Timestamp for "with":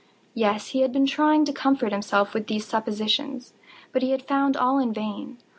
2.33-2.47